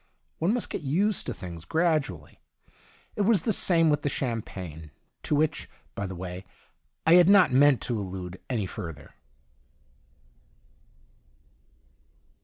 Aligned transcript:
One 0.39 0.51
must 0.55 0.71
get 0.71 0.81
used 0.81 1.27
to 1.27 1.33
things 1.35 1.63
gradually. 1.63 2.39
It 3.15 3.21
was 3.21 3.43
the 3.43 3.53
same 3.53 3.91
with 3.91 4.01
the 4.01 4.09
champagne— 4.09 4.89
to 5.21 5.35
which, 5.35 5.69
by 5.93 6.07
the 6.07 6.15
way, 6.15 6.43
I 7.05 7.13
had 7.13 7.29
not 7.29 7.53
meant 7.53 7.81
to 7.81 7.99
allude 7.99 8.41
any 8.49 8.65
further. 8.65 9.13